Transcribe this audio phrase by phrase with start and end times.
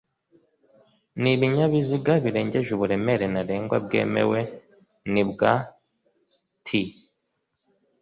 [1.21, 4.39] nibinyabiziga birengeje uburemere ntarengwa bwemewe
[5.11, 5.53] nibwa
[6.65, 6.65] T